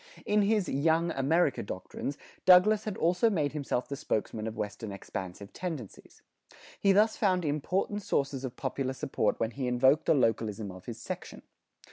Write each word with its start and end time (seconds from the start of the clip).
In 0.25 0.41
his 0.41 0.67
"Young 0.67 1.11
America" 1.11 1.61
doctrines 1.61 2.17
Douglas 2.43 2.85
had 2.85 2.97
also 2.97 3.29
made 3.29 3.51
himself 3.51 3.87
the 3.87 3.95
spokesman 3.95 4.47
of 4.47 4.57
Western 4.57 4.91
expansive 4.91 5.53
tendencies. 5.53 6.23
He 6.79 6.91
thus 6.91 7.17
found 7.17 7.45
important 7.45 8.01
sources 8.01 8.43
of 8.43 8.55
popular 8.55 8.93
support 8.93 9.39
when 9.39 9.51
he 9.51 9.67
invoked 9.67 10.07
the 10.07 10.15
localism 10.15 10.71
of 10.71 10.85
his 10.87 10.97
section. 10.99 11.43